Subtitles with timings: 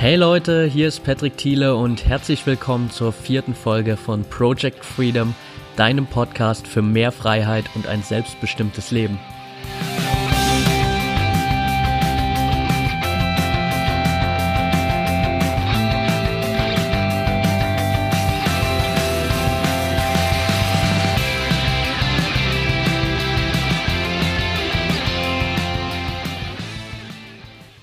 [0.00, 5.34] Hey Leute, hier ist Patrick Thiele und herzlich willkommen zur vierten Folge von Project Freedom,
[5.76, 9.20] deinem Podcast für mehr Freiheit und ein selbstbestimmtes Leben.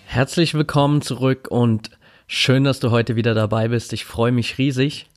[0.08, 1.92] Herzlich willkommen zurück und
[2.28, 3.93] schön, dass du heute wieder dabei bist.
[3.93, 5.10] Ich freue mich riesig.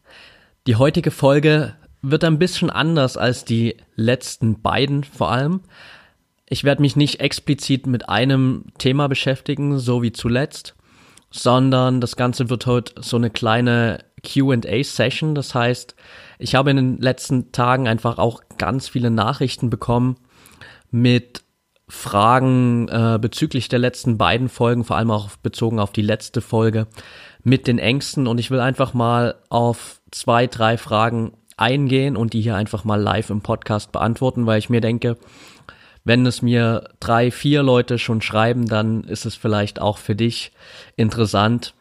[0.67, 5.61] Die heutige Folge wird ein bisschen anders als die letzten beiden vor allem.
[6.49, 10.75] Ich werde mich nicht explizit mit einem Thema beschäftigen, so wie zuletzt,
[11.31, 15.35] sondern das Ganze wird heute so eine kleine QA-Session.
[15.35, 15.95] Das heißt,
[16.39, 20.17] ich habe in den letzten Tagen einfach auch ganz viele Nachrichten bekommen
[20.91, 21.43] mit
[21.91, 26.87] Fragen äh, bezüglich der letzten beiden Folgen, vor allem auch bezogen auf die letzte Folge
[27.43, 28.27] mit den Ängsten.
[28.27, 33.01] Und ich will einfach mal auf zwei, drei Fragen eingehen und die hier einfach mal
[33.01, 35.19] live im Podcast beantworten, weil ich mir denke,
[36.05, 40.53] wenn es mir drei, vier Leute schon schreiben, dann ist es vielleicht auch für dich
[40.97, 41.75] interessant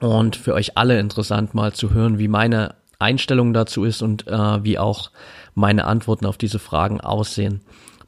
[0.00, 4.64] und für euch alle interessant mal zu hören, wie meine Einstellung dazu ist und äh,
[4.64, 5.10] wie auch
[5.54, 7.60] meine Antworten auf diese Fragen aussehen.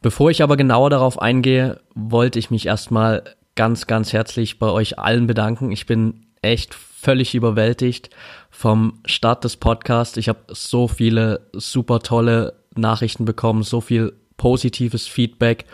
[0.07, 3.25] Bevor ich aber genauer darauf eingehe, wollte ich mich erstmal
[3.57, 5.73] ganz, ganz herzlich bei euch allen bedanken.
[5.73, 8.11] Ich bin echt völlig überwältigt
[8.49, 10.17] vom Start des Podcasts.
[10.17, 15.65] Ich habe so viele super tolle Nachrichten bekommen, so viel positives Feedback,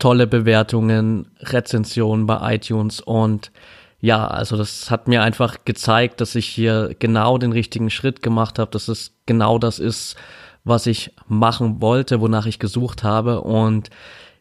[0.00, 3.52] tolle Bewertungen, Rezensionen bei iTunes und
[4.00, 8.58] ja, also das hat mir einfach gezeigt, dass ich hier genau den richtigen Schritt gemacht
[8.58, 10.16] habe, dass es genau das ist,
[10.64, 13.90] was ich machen wollte, wonach ich gesucht habe und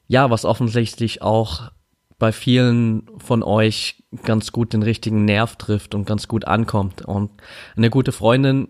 [0.07, 1.71] ja, was offensichtlich auch
[2.17, 7.03] bei vielen von euch ganz gut den richtigen Nerv trifft und ganz gut ankommt.
[7.03, 7.31] Und
[7.77, 8.67] eine gute Freundin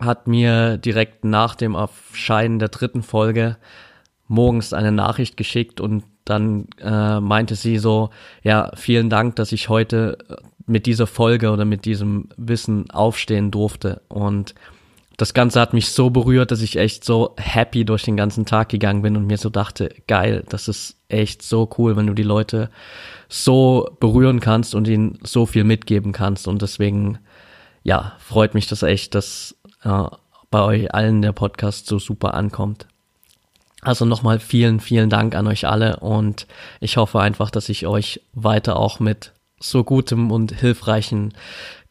[0.00, 3.56] hat mir direkt nach dem Erscheinen der dritten Folge
[4.26, 8.10] morgens eine Nachricht geschickt und dann äh, meinte sie so,
[8.42, 10.18] ja, vielen Dank, dass ich heute
[10.66, 14.02] mit dieser Folge oder mit diesem Wissen aufstehen durfte.
[14.08, 14.54] Und
[15.18, 18.68] das Ganze hat mich so berührt, dass ich echt so happy durch den ganzen Tag
[18.68, 22.22] gegangen bin und mir so dachte, geil, das ist echt so cool, wenn du die
[22.22, 22.70] Leute
[23.28, 26.46] so berühren kannst und ihnen so viel mitgeben kannst.
[26.46, 27.18] Und deswegen,
[27.82, 30.04] ja, freut mich das echt, dass äh,
[30.52, 32.86] bei euch allen der Podcast so super ankommt.
[33.82, 36.46] Also nochmal vielen, vielen Dank an euch alle und
[36.78, 41.34] ich hoffe einfach, dass ich euch weiter auch mit so gutem und hilfreichen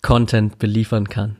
[0.01, 1.35] Content beliefern kann.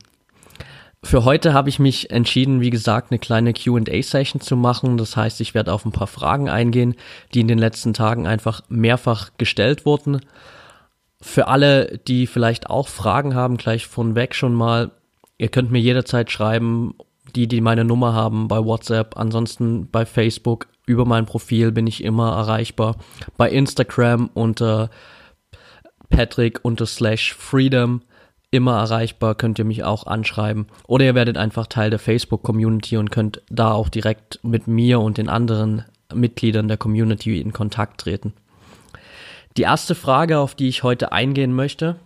[1.04, 4.96] Für heute habe ich mich entschieden, wie gesagt, eine kleine QA-Session zu machen.
[4.96, 6.96] Das heißt, ich werde auf ein paar Fragen eingehen,
[7.34, 10.20] die in den letzten Tagen einfach mehrfach gestellt wurden.
[11.20, 14.90] Für alle, die vielleicht auch Fragen haben, gleich von weg schon mal,
[15.36, 16.94] ihr könnt mir jederzeit schreiben,
[17.34, 22.02] die, die meine Nummer haben bei WhatsApp, ansonsten bei Facebook, über mein Profil bin ich
[22.02, 22.96] immer erreichbar.
[23.36, 24.90] Bei Instagram unter
[26.08, 28.02] Patrick unter slash Freedom
[28.50, 30.66] immer erreichbar, könnt ihr mich auch anschreiben.
[30.86, 35.18] Oder ihr werdet einfach Teil der Facebook-Community und könnt da auch direkt mit mir und
[35.18, 38.32] den anderen Mitgliedern der Community in Kontakt treten.
[39.56, 41.96] Die erste Frage, auf die ich heute eingehen möchte,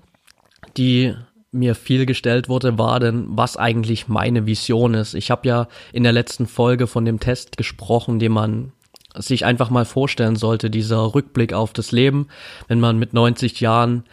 [0.76, 1.14] die
[1.52, 5.14] mir viel gestellt wurde, war denn, was eigentlich meine Vision ist.
[5.14, 8.72] Ich habe ja in der letzten Folge von dem Test gesprochen, den man
[9.14, 12.28] sich einfach mal vorstellen sollte, dieser Rückblick auf das Leben,
[12.68, 14.04] wenn man mit 90 Jahren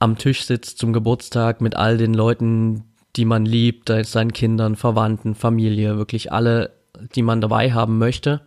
[0.00, 2.84] am Tisch sitzt zum Geburtstag mit all den Leuten,
[3.16, 6.72] die man liebt, seinen Kindern, Verwandten, Familie, wirklich alle,
[7.14, 8.40] die man dabei haben möchte.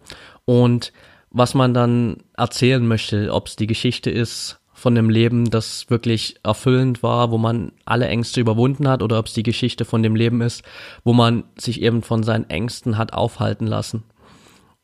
[0.46, 0.92] Und
[1.30, 6.40] was man dann erzählen möchte, ob es die Geschichte ist von dem Leben, das wirklich
[6.44, 10.16] erfüllend war, wo man alle Ängste überwunden hat, oder ob es die Geschichte von dem
[10.16, 10.64] Leben ist,
[11.04, 14.04] wo man sich eben von seinen Ängsten hat aufhalten lassen.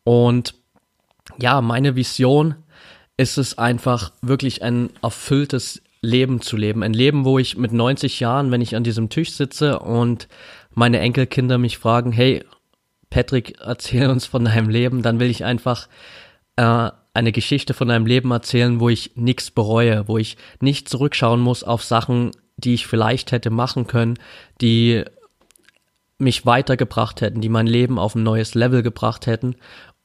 [0.03, 0.53] Und
[1.39, 2.55] ja, meine Vision
[3.17, 6.83] ist es einfach wirklich ein erfülltes Leben zu leben.
[6.83, 10.27] Ein Leben, wo ich mit 90 Jahren, wenn ich an diesem Tisch sitze und
[10.73, 12.43] meine Enkelkinder mich fragen, hey,
[13.09, 15.87] Patrick, erzähl uns von deinem Leben, dann will ich einfach
[16.55, 21.41] äh, eine Geschichte von deinem Leben erzählen, wo ich nichts bereue, wo ich nicht zurückschauen
[21.41, 24.17] muss auf Sachen, die ich vielleicht hätte machen können,
[24.61, 25.03] die
[26.17, 29.55] mich weitergebracht hätten, die mein Leben auf ein neues Level gebracht hätten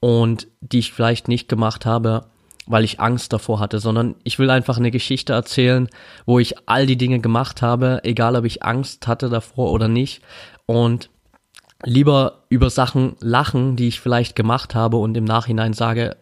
[0.01, 2.27] und die ich vielleicht nicht gemacht habe,
[2.67, 5.89] weil ich Angst davor hatte, sondern ich will einfach eine Geschichte erzählen,
[6.27, 10.23] wo ich all die Dinge gemacht habe, egal ob ich Angst hatte davor oder nicht
[10.67, 11.11] und
[11.85, 16.17] lieber über Sachen lachen, die ich vielleicht gemacht habe und im Nachhinein sage,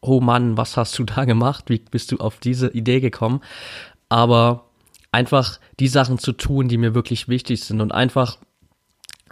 [0.00, 1.66] oh Mann, was hast du da gemacht?
[1.68, 3.40] Wie bist du auf diese Idee gekommen?
[4.08, 4.64] Aber
[5.12, 8.38] einfach die Sachen zu tun, die mir wirklich wichtig sind und einfach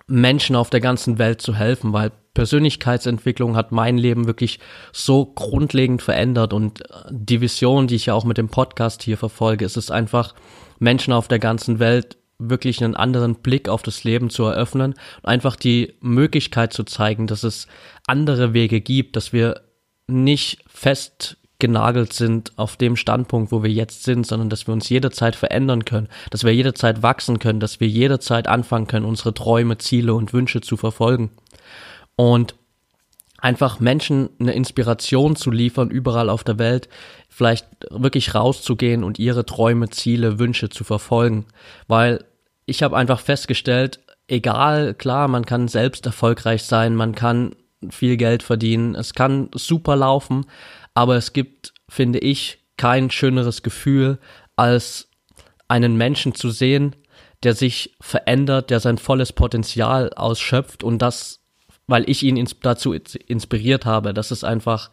[0.06, 4.60] Menschen auf der ganzen Welt zu helfen, weil Persönlichkeitsentwicklung hat mein Leben wirklich
[4.92, 9.64] so grundlegend verändert und die Vision, die ich ja auch mit dem Podcast hier verfolge,
[9.64, 10.36] ist es einfach,
[10.78, 15.28] Menschen auf der ganzen Welt wirklich einen anderen Blick auf das Leben zu eröffnen und
[15.28, 17.66] einfach die Möglichkeit zu zeigen, dass es
[18.06, 19.62] andere Wege gibt, dass wir
[20.06, 24.88] nicht fest genagelt sind auf dem Standpunkt, wo wir jetzt sind, sondern dass wir uns
[24.88, 29.76] jederzeit verändern können, dass wir jederzeit wachsen können, dass wir jederzeit anfangen können, unsere Träume,
[29.78, 31.32] Ziele und Wünsche zu verfolgen.
[32.18, 32.56] Und
[33.38, 36.88] einfach Menschen eine Inspiration zu liefern, überall auf der Welt,
[37.28, 41.46] vielleicht wirklich rauszugehen und ihre Träume, Ziele, Wünsche zu verfolgen.
[41.86, 42.24] Weil
[42.66, 47.54] ich habe einfach festgestellt, egal, klar, man kann selbst erfolgreich sein, man kann
[47.88, 50.46] viel Geld verdienen, es kann super laufen,
[50.94, 54.18] aber es gibt, finde ich, kein schöneres Gefühl,
[54.56, 55.08] als
[55.68, 56.96] einen Menschen zu sehen,
[57.44, 61.44] der sich verändert, der sein volles Potenzial ausschöpft und das,
[61.88, 64.14] weil ich ihn dazu inspiriert habe.
[64.14, 64.90] Das ist einfach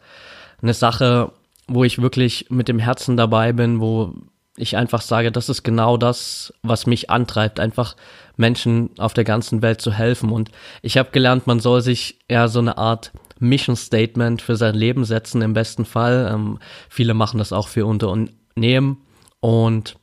[0.60, 1.30] eine Sache,
[1.68, 4.14] wo ich wirklich mit dem Herzen dabei bin, wo
[4.56, 7.94] ich einfach sage, das ist genau das, was mich antreibt, einfach
[8.36, 10.30] Menschen auf der ganzen Welt zu helfen.
[10.30, 10.50] Und
[10.82, 15.04] ich habe gelernt, man soll sich ja so eine Art Mission Statement für sein Leben
[15.04, 16.30] setzen, im besten Fall.
[16.32, 16.58] Ähm,
[16.88, 19.02] viele machen das auch für Unternehmen.
[19.40, 19.96] Und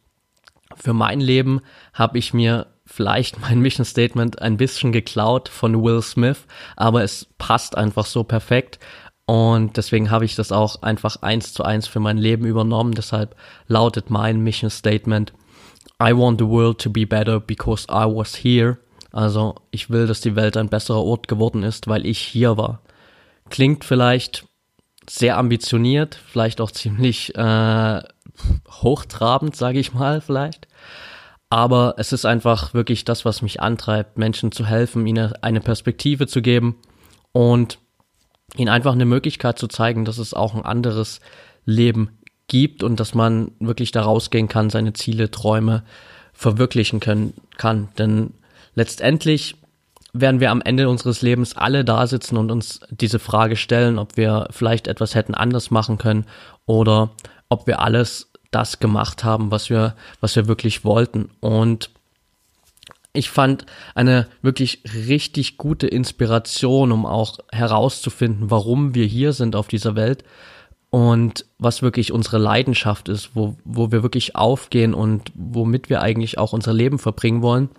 [0.76, 1.62] für mein Leben
[1.94, 6.46] habe ich mir vielleicht mein Mission Statement ein bisschen geklaut von Will Smith,
[6.76, 8.80] aber es passt einfach so perfekt.
[9.26, 12.94] Und deswegen habe ich das auch einfach eins zu eins für mein Leben übernommen.
[12.94, 13.36] Deshalb
[13.68, 15.34] lautet mein Mission Statement,
[16.02, 18.78] I want the world to be better because I was here.
[19.12, 22.82] Also ich will, dass die Welt ein besserer Ort geworden ist, weil ich hier war.
[23.50, 24.46] Klingt vielleicht
[25.10, 28.02] sehr ambitioniert, vielleicht auch ziemlich äh,
[28.70, 30.68] hochtrabend, sage ich mal vielleicht.
[31.54, 36.26] Aber es ist einfach wirklich das, was mich antreibt, Menschen zu helfen, ihnen eine Perspektive
[36.26, 36.78] zu geben
[37.32, 37.78] und
[38.58, 41.20] ihnen einfach eine Möglichkeit zu zeigen, dass es auch ein anderes
[41.64, 42.18] Leben
[42.48, 45.84] gibt und dass man wirklich da rausgehen kann, seine Ziele, Träume
[46.34, 47.90] verwirklichen können kann.
[48.00, 48.34] Denn
[48.74, 49.56] letztendlich
[50.12, 54.18] werden wir am Ende unseres Lebens alle da sitzen und uns diese Frage stellen, ob
[54.18, 56.26] wir vielleicht etwas hätten anders machen können
[56.66, 57.12] oder
[57.48, 61.30] ob wir alles das gemacht haben, was wir, was wir wirklich wollten.
[61.40, 61.90] Und
[63.14, 69.68] ich fand eine wirklich richtig gute Inspiration, um auch herauszufinden, warum wir hier sind auf
[69.68, 70.24] dieser Welt
[70.90, 76.38] und was wirklich unsere Leidenschaft ist, wo, wo wir wirklich aufgehen und womit wir eigentlich
[76.38, 77.70] auch unser Leben verbringen wollen,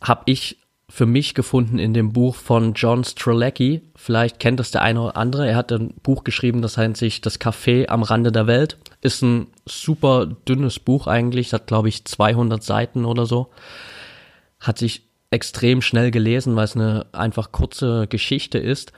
[0.00, 0.58] habe ich
[0.88, 3.82] für mich gefunden in dem Buch von John Strzelecki.
[3.96, 5.48] Vielleicht kennt das der eine oder andere.
[5.48, 8.76] Er hat ein Buch geschrieben, das nennt sich Das Café am Rande der Welt.
[9.04, 13.50] Ist ein super dünnes Buch eigentlich, hat glaube ich 200 Seiten oder so.
[14.58, 18.92] Hat sich extrem schnell gelesen, weil es eine einfach kurze Geschichte ist,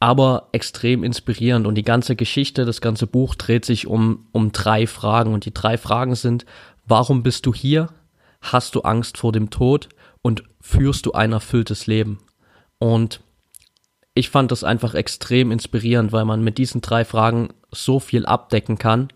[0.00, 1.66] aber extrem inspirierend.
[1.66, 5.32] Und die ganze Geschichte, das ganze Buch dreht sich um, um drei Fragen.
[5.32, 6.44] Und die drei Fragen sind,
[6.86, 7.88] warum bist du hier?
[8.40, 9.88] Hast du Angst vor dem Tod?
[10.24, 12.18] und führst du ein erfülltes Leben.
[12.78, 13.20] Und
[14.14, 18.78] ich fand das einfach extrem inspirierend, weil man mit diesen drei Fragen so viel abdecken
[18.78, 19.08] kann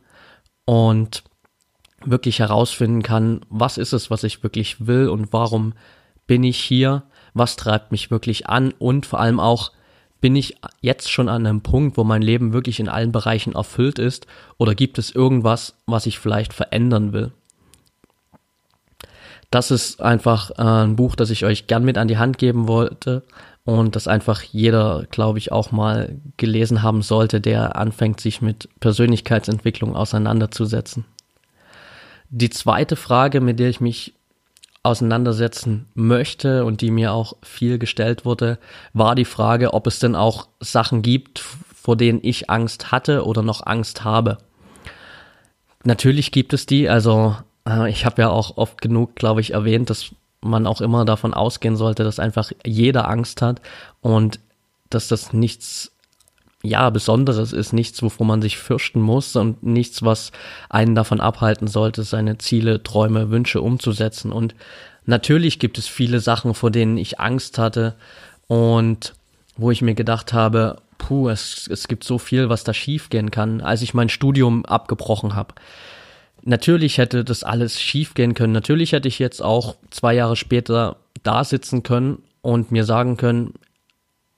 [0.69, 1.23] und
[2.05, 5.73] wirklich herausfinden kann, was ist es, was ich wirklich will und warum
[6.27, 9.73] bin ich hier, was treibt mich wirklich an und vor allem auch,
[10.21, 13.99] bin ich jetzt schon an einem Punkt, wo mein Leben wirklich in allen Bereichen erfüllt
[13.99, 14.27] ist
[14.59, 17.33] oder gibt es irgendwas, was ich vielleicht verändern will?
[19.51, 22.69] Das ist einfach äh, ein Buch, das ich euch gern mit an die Hand geben
[22.69, 23.23] wollte
[23.65, 28.69] und das einfach jeder, glaube ich, auch mal gelesen haben sollte, der anfängt, sich mit
[28.81, 31.05] Persönlichkeitsentwicklung auseinanderzusetzen.
[32.31, 34.15] Die zweite Frage, mit der ich mich
[34.83, 38.59] auseinandersetzen möchte und die mir auch viel gestellt wurde,
[38.93, 43.43] war die Frage, ob es denn auch Sachen gibt, vor denen ich Angst hatte oder
[43.43, 44.39] noch Angst habe.
[45.85, 47.37] Natürlich gibt es die, also
[47.89, 50.11] ich habe ja auch oft genug, glaube ich, erwähnt, dass
[50.41, 53.61] man auch immer davon ausgehen sollte, dass einfach jeder Angst hat
[54.01, 54.41] und
[54.91, 55.93] dass das nichts
[56.63, 60.33] ja, Besonderes ist, nichts, wovor man sich fürchten muss und nichts, was
[60.69, 64.33] einen davon abhalten sollte, seine Ziele, Träume, Wünsche umzusetzen.
[64.33, 64.55] Und
[65.07, 67.95] natürlich gibt es viele Sachen, vor denen ich Angst hatte
[68.49, 69.15] und
[69.57, 73.61] wo ich mir gedacht habe, puh, es, es gibt so viel, was da schiefgehen kann,
[73.61, 75.55] als ich mein Studium abgebrochen habe.
[76.49, 78.55] Natürlich hätte das alles schief gehen können.
[78.55, 83.53] Natürlich hätte ich jetzt auch zwei Jahre später da sitzen können und mir sagen können,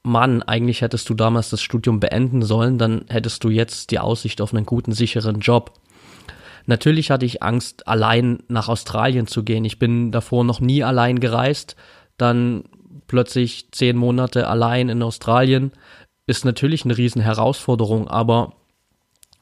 [0.02, 4.40] Mann, eigentlich hättest du damals das Studium beenden sollen, dann hättest du jetzt die Aussicht
[4.40, 5.79] auf einen guten, sicheren Job.
[6.67, 9.64] natürlich hatte ich Angst, allein nach Australien zu gehen.
[9.64, 11.76] Ich bin davor noch nie allein gereist.
[12.17, 12.64] Dann
[13.07, 15.71] plötzlich zehn Monate allein in Australien
[16.26, 18.55] ist natürlich eine riesen Herausforderung, aber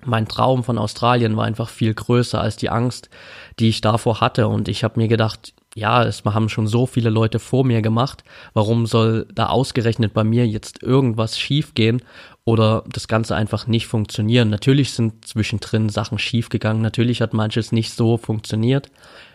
[0.04, 3.10] mein Traum von Australien war einfach viel größer als die Angst,
[3.58, 4.48] die ich davor hatte.
[4.48, 8.24] Und ich habe mir gedacht, ja, es haben schon so viele Leute vor mir gemacht.
[8.54, 12.02] Warum soll da ausgerechnet bei mir jetzt irgendwas schiefgehen
[12.44, 14.50] oder das Ganze einfach nicht funktionieren?
[14.50, 16.82] Natürlich sind zwischendrin Sachen schiefgegangen.
[16.82, 18.90] Natürlich hat manches nicht so funktioniert,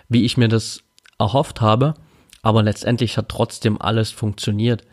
[0.10, 0.84] wie ich mir das
[1.20, 1.94] erhofft habe.
[2.42, 4.84] Aber letztendlich hat trotzdem alles funktioniert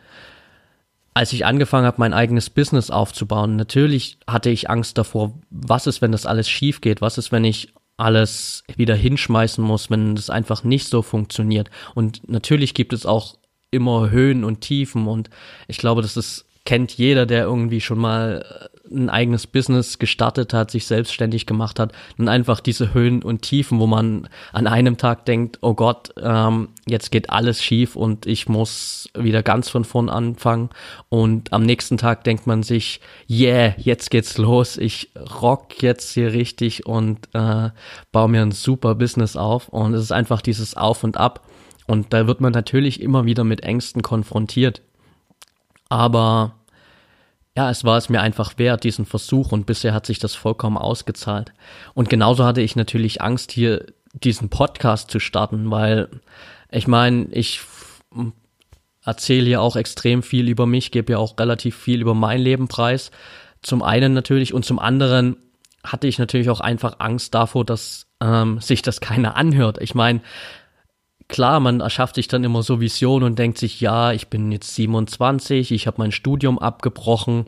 [1.14, 6.02] als ich angefangen habe, mein eigenes Business aufzubauen, natürlich hatte ich Angst davor, was ist,
[6.02, 10.30] wenn das alles schief geht, was ist, wenn ich alles wieder hinschmeißen muss, wenn das
[10.30, 11.70] einfach nicht so funktioniert.
[11.94, 13.36] Und natürlich gibt es auch
[13.70, 15.30] immer Höhen und Tiefen und
[15.68, 20.52] ich glaube, das ist kennt jeder, der irgendwie schon mal äh, ein eigenes Business gestartet
[20.52, 24.96] hat, sich selbstständig gemacht hat, dann einfach diese Höhen und Tiefen, wo man an einem
[24.96, 29.84] Tag denkt, oh Gott, ähm, jetzt geht alles schief und ich muss wieder ganz von
[29.84, 30.70] vorn anfangen.
[31.08, 36.32] Und am nächsten Tag denkt man sich, yeah, jetzt geht's los, ich rock jetzt hier
[36.32, 37.70] richtig und äh,
[38.12, 39.68] baue mir ein super Business auf.
[39.68, 41.46] Und es ist einfach dieses Auf und Ab.
[41.86, 44.82] Und da wird man natürlich immer wieder mit Ängsten konfrontiert.
[45.88, 46.54] Aber
[47.56, 50.76] ja, es war es mir einfach wert, diesen Versuch und bisher hat sich das vollkommen
[50.76, 51.52] ausgezahlt.
[51.94, 56.08] Und genauso hatte ich natürlich Angst, hier diesen Podcast zu starten, weil
[56.70, 57.60] ich meine, ich
[59.04, 62.68] erzähle hier auch extrem viel über mich, gebe ja auch relativ viel über mein Leben
[62.68, 63.10] preis.
[63.62, 65.36] Zum einen natürlich und zum anderen
[65.82, 69.78] hatte ich natürlich auch einfach Angst davor, dass ähm, sich das keiner anhört.
[69.80, 70.20] Ich meine,
[71.30, 74.74] klar, man erschafft sich dann immer so Visionen und denkt sich, ja, ich bin jetzt
[74.74, 77.46] 27, ich habe mein Studium abgebrochen.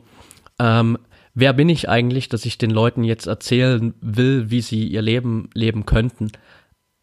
[0.59, 0.97] Ähm,
[1.33, 5.49] wer bin ich eigentlich, dass ich den Leuten jetzt erzählen will, wie sie ihr Leben
[5.53, 6.31] leben könnten?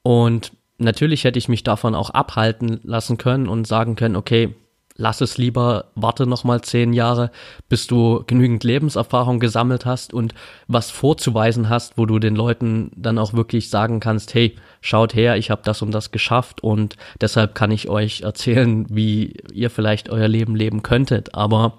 [0.03, 4.55] Und natürlich hätte ich mich davon auch abhalten lassen können und sagen können, okay,
[5.01, 7.31] lass es lieber, warte noch mal zehn Jahre,
[7.69, 10.35] bis du genügend Lebenserfahrung gesammelt hast und
[10.69, 15.37] was vorzuweisen hast, wo du den Leuten dann auch wirklich sagen kannst, hey, schaut her,
[15.37, 20.11] ich habe das und das geschafft und deshalb kann ich euch erzählen, wie ihr vielleicht
[20.11, 21.35] euer Leben leben könntet.
[21.35, 21.79] Aber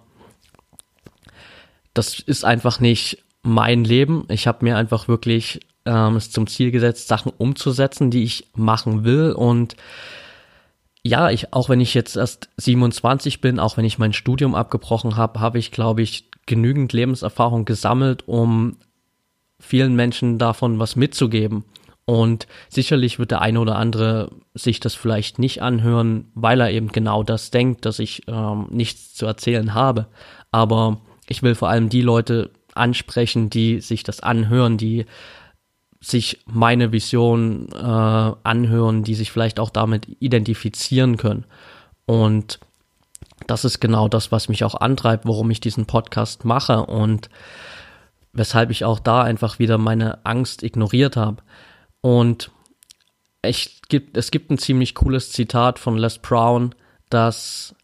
[1.93, 4.25] das ist einfach nicht mein Leben.
[4.29, 9.03] Ich habe mir einfach wirklich ähm, es zum Ziel gesetzt, Sachen umzusetzen, die ich machen
[9.03, 9.75] will und
[11.03, 15.17] ja, ich, auch wenn ich jetzt erst 27 bin, auch wenn ich mein Studium abgebrochen
[15.17, 18.77] habe, habe ich, glaube ich, genügend Lebenserfahrung gesammelt, um
[19.59, 21.65] vielen Menschen davon was mitzugeben.
[22.05, 26.89] Und sicherlich wird der eine oder andere sich das vielleicht nicht anhören, weil er eben
[26.89, 30.07] genau das denkt, dass ich ähm, nichts zu erzählen habe.
[30.51, 35.05] Aber ich will vor allem die Leute ansprechen, die sich das anhören, die
[36.01, 41.45] sich meine Vision äh, anhören, die sich vielleicht auch damit identifizieren können.
[42.05, 42.59] Und
[43.47, 47.29] das ist genau das, was mich auch antreibt, warum ich diesen Podcast mache und
[48.33, 51.43] weshalb ich auch da einfach wieder meine Angst ignoriert habe.
[52.01, 52.51] Und
[53.43, 53.81] ich,
[54.13, 56.73] es gibt ein ziemlich cooles Zitat von Les Brown,
[57.09, 57.75] das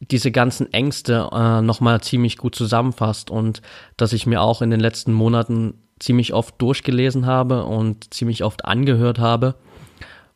[0.00, 3.62] diese ganzen Ängste äh, nochmal ziemlich gut zusammenfasst und
[3.96, 8.64] dass ich mir auch in den letzten Monaten ziemlich oft durchgelesen habe und ziemlich oft
[8.64, 9.54] angehört habe,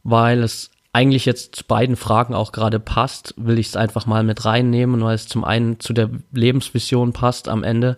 [0.03, 4.25] weil es eigentlich jetzt zu beiden Fragen auch gerade passt, will ich es einfach mal
[4.25, 7.97] mit reinnehmen, weil es zum einen zu der Lebensvision passt am Ende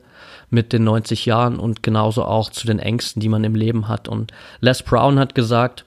[0.49, 4.07] mit den 90 Jahren und genauso auch zu den Ängsten, die man im Leben hat.
[4.07, 5.87] Und Les Brown hat gesagt,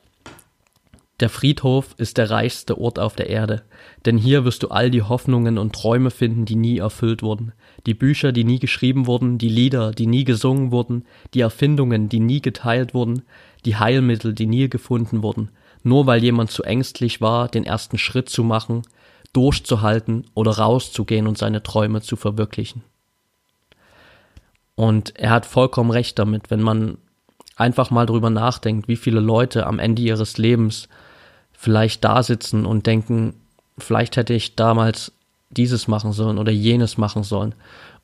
[1.22, 3.64] der Friedhof ist der reichste Ort auf der Erde,
[4.06, 7.54] denn hier wirst du all die Hoffnungen und Träume finden, die nie erfüllt wurden,
[7.88, 12.20] die Bücher, die nie geschrieben wurden, die Lieder, die nie gesungen wurden, die Erfindungen, die
[12.20, 13.24] nie geteilt wurden,
[13.66, 15.50] die Heilmittel, die nie gefunden wurden,
[15.84, 18.84] nur weil jemand zu ängstlich war, den ersten Schritt zu machen,
[19.32, 22.84] durchzuhalten oder rauszugehen und seine Träume zu verwirklichen.
[24.76, 26.98] Und er hat vollkommen recht damit, wenn man
[27.56, 30.90] einfach mal drüber nachdenkt, wie viele Leute am Ende ihres Lebens
[31.54, 33.34] vielleicht da sitzen und denken,
[33.78, 35.14] vielleicht hätte ich damals
[35.50, 37.56] dieses machen sollen oder jenes machen sollen.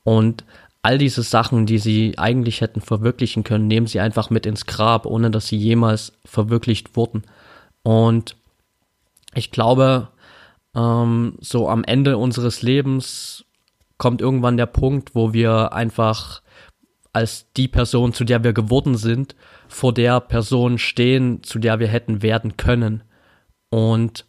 [0.03, 0.43] Und
[0.81, 5.05] all diese Sachen, die sie eigentlich hätten verwirklichen können, nehmen sie einfach mit ins Grab,
[5.05, 7.23] ohne dass sie jemals verwirklicht wurden.
[7.83, 8.35] Und
[9.33, 10.09] ich glaube,
[10.75, 13.45] ähm, so am Ende unseres Lebens
[13.97, 16.41] kommt irgendwann der Punkt, wo wir einfach
[17.13, 19.35] als die Person, zu der wir geworden sind,
[19.67, 23.03] vor der Person stehen, zu der wir hätten werden können.
[23.69, 24.25] Und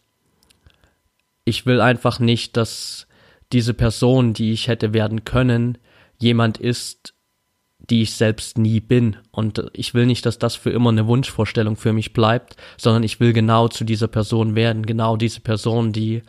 [1.44, 3.06] ich will einfach nicht, dass
[3.52, 5.78] diese Person, die ich hätte werden können,
[6.18, 7.14] jemand ist,
[7.90, 9.16] die ich selbst nie bin.
[9.30, 13.20] Und ich will nicht, dass das für immer eine Wunschvorstellung für mich bleibt, sondern ich
[13.20, 16.22] will genau zu dieser Person werden, genau diese Person, die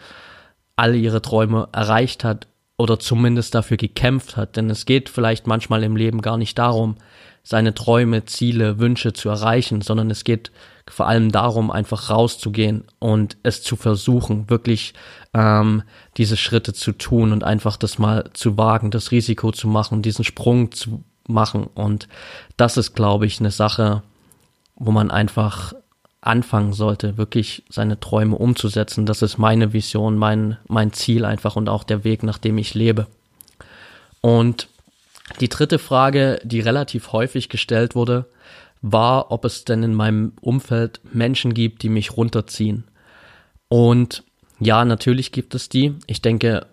[0.76, 4.58] alle ihre Träume erreicht hat oder zumindest dafür gekämpft hat.
[4.58, 6.96] Denn es geht vielleicht manchmal im Leben gar nicht darum,
[7.44, 10.52] seine Träume, Ziele, Wünsche zu erreichen, sondern es geht
[10.88, 14.94] vor allem darum, einfach rauszugehen und es zu versuchen, wirklich
[15.34, 15.84] ähm,
[16.18, 20.24] diese Schritte zu tun und einfach das mal zu wagen, das Risiko zu machen, diesen
[20.24, 21.68] Sprung zu machen.
[21.74, 22.08] Und
[22.56, 24.04] das ist, glaube ich, eine Sache,
[24.76, 25.74] wo man einfach
[26.22, 29.06] anfangen sollte, wirklich seine Träume umzusetzen.
[29.06, 32.74] Das ist meine Vision, mein, mein Ziel einfach und auch der Weg, nach dem ich
[32.74, 33.08] lebe.
[34.22, 34.68] Und
[35.40, 38.26] die dritte Frage, die relativ häufig gestellt wurde,
[38.92, 42.86] war, ob es denn in meinem Umfeld Menschen gibt, die mich runterziehen.
[43.68, 44.24] Und
[44.60, 45.96] ja, natürlich gibt es die.
[46.08, 46.68] Ich denke,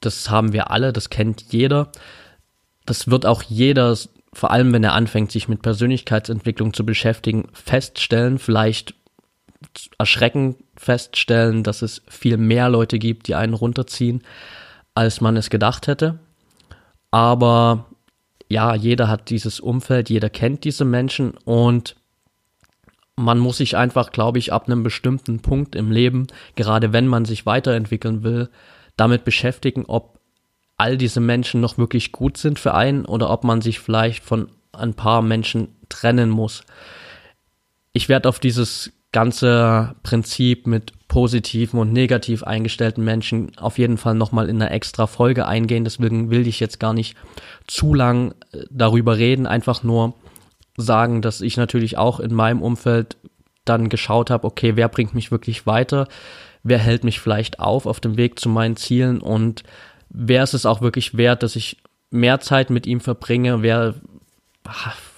[0.00, 1.90] das haben wir alle, das kennt jeder
[2.90, 3.96] das wird auch jeder,
[4.32, 8.94] vor allem wenn er anfängt, sich mit Persönlichkeitsentwicklung zu beschäftigen, feststellen, vielleicht
[9.98, 14.22] erschreckend feststellen, dass es viel mehr Leute gibt, die einen runterziehen,
[14.94, 16.18] als man es gedacht hätte.
[17.12, 17.86] Aber
[18.50, 21.94] ja, jeder hat dieses Umfeld, jeder kennt diese Menschen und
[23.14, 26.26] man muss sich einfach, glaube ich, ab einem bestimmten Punkt im Leben,
[26.56, 28.50] gerade wenn man sich weiterentwickeln will,
[28.96, 30.18] damit beschäftigen, ob
[30.76, 34.48] all diese Menschen noch wirklich gut sind für einen oder ob man sich vielleicht von
[34.72, 36.64] ein paar Menschen trennen muss.
[37.92, 44.14] Ich werde auf dieses ganze Prinzip mit positiven und negativ eingestellten Menschen auf jeden Fall
[44.14, 45.84] nochmal in einer extra Folge eingehen.
[45.84, 47.16] Deswegen will ich jetzt gar nicht
[47.66, 48.34] zu lang
[48.70, 50.14] darüber reden, einfach nur
[50.76, 53.16] sagen, dass ich natürlich auch in meinem Umfeld
[53.64, 56.08] dann geschaut habe, okay, wer bringt mich wirklich weiter?
[56.62, 59.62] Wer hält mich vielleicht auf auf dem Weg zu meinen Zielen und
[60.08, 61.78] wer ist es auch wirklich wert, dass ich
[62.10, 63.94] mehr Zeit mit ihm verbringe, wer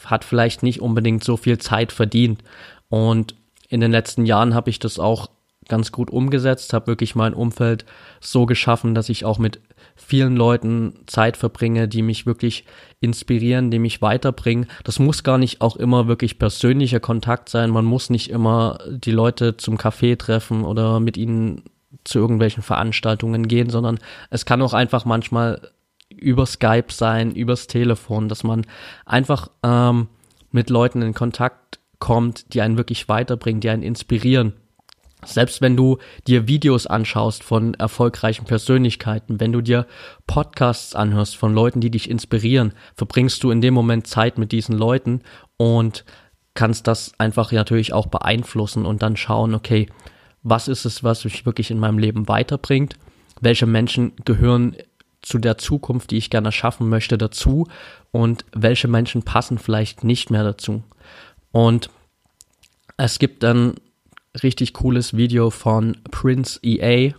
[0.04, 2.42] hat vielleicht nicht unbedingt so viel Zeit verdient.
[2.88, 3.34] Und
[3.68, 5.30] in den letzten Jahren habe ich das auch
[5.72, 7.86] ganz gut umgesetzt, habe wirklich mein Umfeld
[8.20, 9.58] so geschaffen, dass ich auch mit
[9.96, 12.66] vielen Leuten Zeit verbringe, die mich wirklich
[13.00, 14.66] inspirieren, die mich weiterbringen.
[14.84, 17.70] Das muss gar nicht auch immer wirklich persönlicher Kontakt sein.
[17.70, 21.62] Man muss nicht immer die Leute zum Café treffen oder mit ihnen
[22.04, 25.70] zu irgendwelchen Veranstaltungen gehen, sondern es kann auch einfach manchmal
[26.10, 28.66] über Skype sein, übers Telefon, dass man
[29.06, 30.08] einfach ähm,
[30.50, 34.52] mit Leuten in Kontakt kommt, die einen wirklich weiterbringen, die einen inspirieren.
[35.24, 39.86] Selbst wenn du dir Videos anschaust von erfolgreichen Persönlichkeiten, wenn du dir
[40.26, 44.76] Podcasts anhörst von Leuten, die dich inspirieren, verbringst du in dem Moment Zeit mit diesen
[44.76, 45.22] Leuten
[45.56, 46.04] und
[46.54, 49.86] kannst das einfach natürlich auch beeinflussen und dann schauen, okay,
[50.42, 52.96] was ist es, was mich wirklich in meinem Leben weiterbringt,
[53.40, 54.76] welche Menschen gehören
[55.22, 57.68] zu der Zukunft, die ich gerne schaffen möchte, dazu
[58.10, 60.82] und welche Menschen passen vielleicht nicht mehr dazu.
[61.52, 61.90] Und
[62.96, 63.74] es gibt ein
[64.42, 67.12] richtig cooles Video von Prince EA,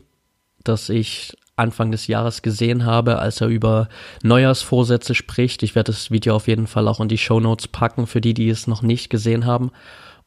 [0.64, 3.88] das ich Anfang des Jahres gesehen habe, als er über
[4.24, 5.62] Neujahrsvorsätze spricht.
[5.62, 8.34] Ich werde das Video auf jeden Fall auch in die Show Notes packen, für die,
[8.34, 9.72] die es noch nicht gesehen haben.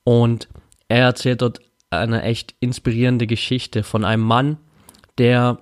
[0.05, 0.49] Und
[0.89, 4.59] er erzählt dort eine echt inspirierende Geschichte von einem Mann,
[5.19, 5.59] der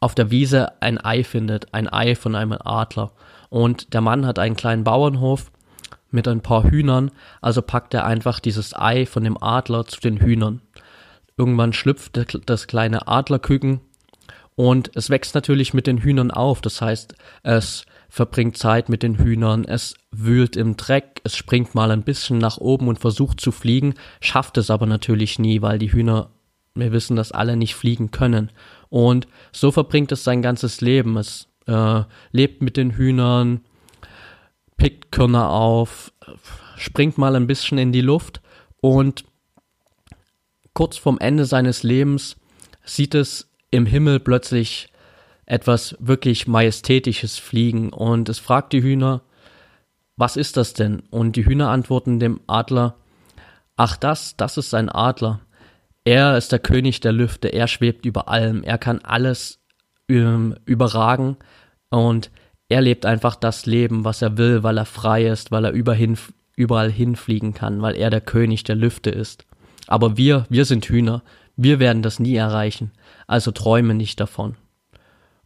[0.00, 3.12] auf der Wiese ein Ei findet, ein Ei von einem Adler.
[3.50, 5.52] Und der Mann hat einen kleinen Bauernhof
[6.12, 10.18] mit ein paar Hühnern, also packt er einfach dieses Ei von dem Adler zu den
[10.18, 10.60] Hühnern.
[11.36, 13.80] Irgendwann schlüpft das kleine Adlerküken
[14.54, 16.60] und es wächst natürlich mit den Hühnern auf.
[16.60, 21.90] Das heißt, es verbringt Zeit mit den Hühnern, es wühlt im Dreck, es springt mal
[21.90, 25.92] ein bisschen nach oben und versucht zu fliegen, schafft es aber natürlich nie, weil die
[25.92, 26.28] Hühner,
[26.74, 28.50] wir wissen, dass alle nicht fliegen können.
[28.90, 31.16] Und so verbringt es sein ganzes Leben.
[31.16, 33.62] Es äh, lebt mit den Hühnern,
[34.76, 36.12] pickt Körner auf,
[36.76, 38.40] springt mal ein bisschen in die Luft
[38.80, 39.24] und
[40.74, 42.36] kurz vorm Ende seines Lebens
[42.84, 44.88] sieht es im Himmel plötzlich
[45.46, 49.22] etwas wirklich Majestätisches fliegen und es fragt die Hühner,
[50.16, 51.00] was ist das denn?
[51.10, 52.96] Und die Hühner antworten dem Adler,
[53.76, 55.40] ach das, das ist ein Adler.
[56.04, 59.60] Er ist der König der Lüfte, er schwebt über allem, er kann alles
[60.08, 61.36] ähm, überragen
[61.90, 62.30] und
[62.72, 66.16] er lebt einfach das Leben, was er will, weil er frei ist, weil er überhin,
[66.56, 69.44] überall hinfliegen kann, weil er der König der Lüfte ist.
[69.88, 71.22] Aber wir, wir sind Hühner,
[71.54, 72.90] wir werden das nie erreichen,
[73.26, 74.56] also träume nicht davon.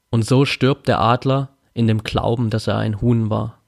[0.08, 3.58] Und so stirbt der Adler in dem Glauben, dass er ein Huhn war,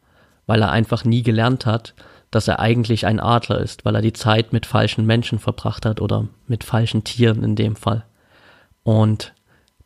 [0.47, 1.95] weil er einfach nie gelernt hat,
[2.31, 6.01] dass er eigentlich ein Adler ist, weil er die Zeit mit falschen Menschen verbracht hat
[6.01, 8.05] oder mit falschen Tieren in dem Fall.
[8.85, 9.33] Und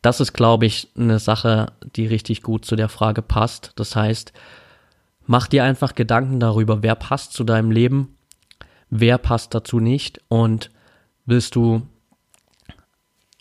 [0.03, 3.71] das ist, glaube ich, eine Sache, die richtig gut zu der Frage passt.
[3.75, 4.33] Das heißt,
[5.25, 8.17] Mach dir einfach Gedanken darüber, wer passt zu deinem Leben,
[8.89, 10.69] wer passt dazu nicht und
[11.25, 11.83] willst du,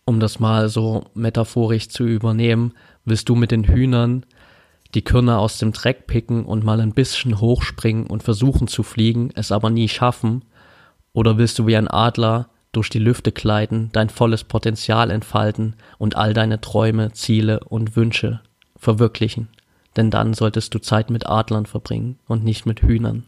[0.04, 2.72] um das mal so metaphorisch zu übernehmen,
[3.04, 4.24] willst du mit den Hühnern
[4.94, 9.30] die Körner aus dem Dreck picken und mal ein bisschen hochspringen und versuchen zu fliegen,
[9.34, 10.44] es aber nie schaffen?
[11.12, 16.16] Oder willst du wie ein Adler durch die Lüfte gleiten, dein volles Potenzial entfalten und
[16.16, 18.40] all deine Träume, Ziele und Wünsche
[18.76, 19.48] verwirklichen?
[19.96, 23.24] Denn dann solltest du Zeit mit Adlern verbringen und nicht mit Hühnern.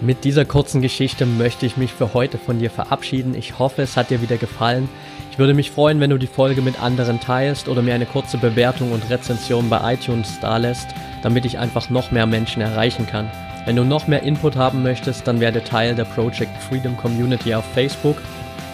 [0.00, 3.34] Mit dieser kurzen Geschichte möchte ich mich für heute von dir verabschieden.
[3.34, 4.88] Ich hoffe, es hat dir wieder gefallen.
[5.30, 8.38] Ich würde mich freuen, wenn du die Folge mit anderen teilst oder mir eine kurze
[8.38, 10.88] Bewertung und Rezension bei iTunes dalässt,
[11.22, 13.30] damit ich einfach noch mehr Menschen erreichen kann.
[13.64, 17.64] Wenn du noch mehr Input haben möchtest, dann werde Teil der Project Freedom Community auf
[17.72, 18.16] Facebook.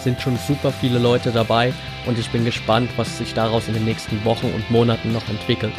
[0.00, 1.72] Sind schon super viele Leute dabei
[2.06, 5.74] und ich bin gespannt, was sich daraus in den nächsten Wochen und Monaten noch entwickelt.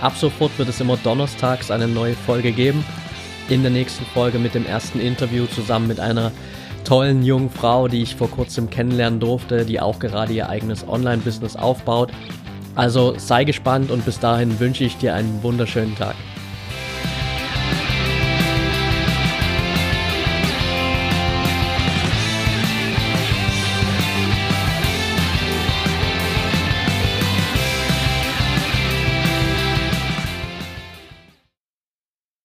[0.00, 2.84] Ab sofort wird es immer donnerstags eine neue Folge geben.
[3.48, 6.30] In der nächsten Folge mit dem ersten Interview zusammen mit einer
[6.84, 11.56] tollen jungen Frau, die ich vor kurzem kennenlernen durfte, die auch gerade ihr eigenes Online-Business
[11.56, 12.12] aufbaut.
[12.76, 16.14] Also sei gespannt und bis dahin wünsche ich dir einen wunderschönen Tag.